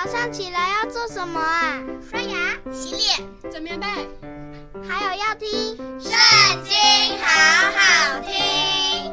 [0.00, 1.82] 早上起来要做什么啊？
[2.08, 3.86] 刷牙、洗脸、整棉被，
[4.88, 5.48] 还有要听
[6.00, 6.12] 《圣
[6.62, 6.76] 经》，
[7.20, 9.12] 好好听。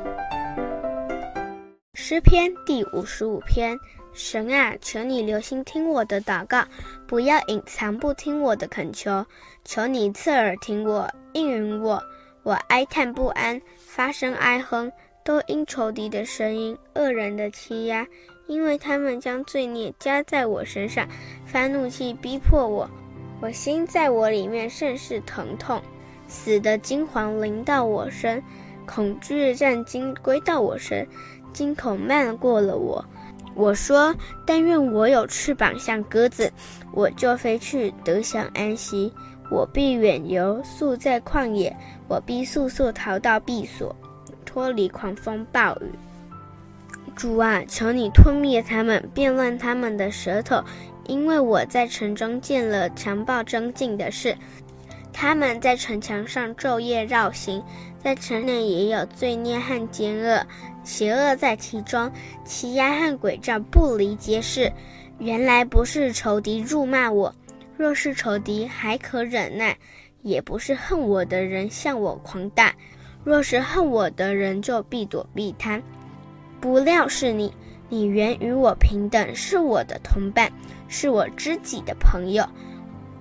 [1.96, 3.76] 诗篇第五十五篇：
[4.14, 6.64] 神啊，求你留心听我的祷告，
[7.08, 9.26] 不要隐藏不听我的恳求。
[9.64, 12.00] 求你侧耳听我，应允我。
[12.44, 14.92] 我哀叹不安，发声哀哼，
[15.26, 18.08] 都因仇敌的声音、恶人的欺压。
[18.48, 21.08] 因为他们将罪孽加在我身上，
[21.48, 22.88] 发怒气逼迫我，
[23.42, 25.82] 我心在我里面甚是疼痛，
[26.28, 28.40] 死的惊惶临到我身，
[28.86, 31.08] 恐惧战兢归到我身，
[31.54, 33.04] 惊恐漫过了我。
[33.56, 36.54] 我说：但愿我有翅膀像鸽子，
[36.94, 39.12] 我就飞去得享安息。
[39.50, 41.76] 我必远游，宿在旷野，
[42.08, 43.96] 我必速速逃到避所，
[44.56, 45.92] 脱离狂风暴雨。
[47.14, 50.64] 主啊，求你吞灭他们，变乱他们的舌头，
[51.08, 54.34] 因为我在城中见了强暴争竞的事。
[55.12, 57.62] 他们在城墙上昼夜绕行，
[58.02, 60.48] 在城内也有罪孽和奸恶，
[60.86, 62.10] 邪恶在其中，
[62.46, 64.72] 欺压和诡诈不离皆是。
[65.20, 67.36] 原来不是仇敌辱骂我，
[67.76, 69.78] 若是仇敌还可忍耐，
[70.22, 72.74] 也不是恨我的人向我狂大，
[73.26, 75.82] 若是恨我的人就必躲避他。
[76.62, 77.52] 不料是你，
[77.90, 80.52] 你原与我平等，是我的同伴，
[80.88, 82.48] 是我知己的朋友。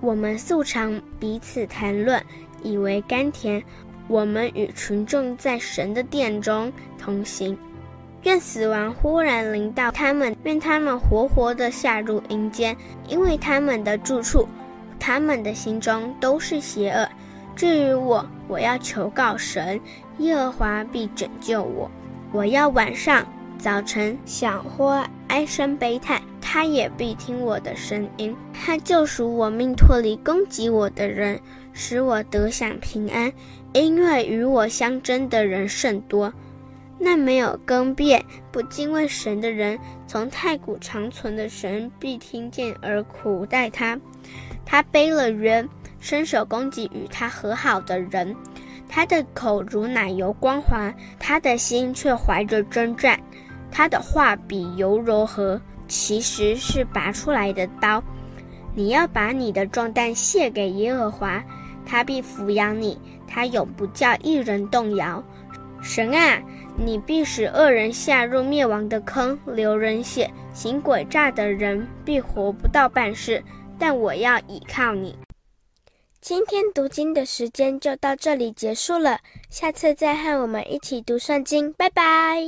[0.01, 2.23] 我们素常彼此谈论，
[2.63, 3.63] 以为甘甜。
[4.07, 7.57] 我们与群众在神的殿中同行。
[8.21, 14.47] 愿死亡忽然临到他们，愿他们活活地下入阴间，因为他们的住处，
[14.99, 17.09] 他们的心中都是邪恶。
[17.55, 19.79] 至于我，我要求告神，
[20.17, 21.89] 耶和华必拯救我。
[22.31, 23.25] 我要晚上。
[23.57, 28.35] 早晨响或唉声悲叹，他也必听我的声音。
[28.53, 31.39] 他救赎我命，脱离攻击我的人，
[31.71, 33.31] 使我得享平安。
[33.71, 36.31] 因为与我相争的人甚多，
[36.99, 43.97] 那没有更变、不敬畏神的人，从太古长存的神必听见而苦待他。
[44.65, 45.67] 他背了人，
[46.05, 48.35] 伸手攻击与他和好的人。
[48.87, 53.19] 他的口如奶油光滑，他的心却怀着征战。
[53.71, 58.03] 他的话比油柔和，其实是拔出来的刀。
[58.75, 61.43] 你要把你的重担卸给耶和华，
[61.87, 65.23] 他必抚养你，他永不叫一人动摇。
[65.81, 66.39] 神啊，
[66.77, 73.43] 你必使恶人下入灭亡的坑，流人血，行诡诈的人必活不到半世。
[73.79, 75.17] 但我要倚靠你。
[76.27, 79.19] 今天读经的时间就到这里结束了，
[79.51, 82.41] 下次再和我们一起读圣经，拜拜。